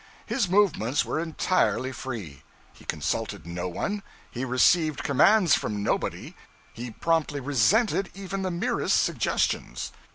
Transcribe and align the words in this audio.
His 0.25 0.49
movements 0.49 1.05
were 1.05 1.19
entirely 1.19 1.91
free; 1.91 2.41
he 2.73 2.85
consulted 2.85 3.45
no 3.45 3.67
one, 3.67 4.01
he 4.31 4.43
received 4.43 5.03
commands 5.03 5.53
from 5.53 5.83
nobody, 5.83 6.33
he 6.73 6.89
promptly 6.89 7.39
resented 7.39 8.09
even 8.15 8.41
the 8.41 8.49
merest 8.49 8.99
suggestions. 8.99 9.91